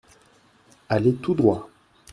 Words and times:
Allez 0.89 1.13
tout 1.13 1.35
droit! 1.35 1.69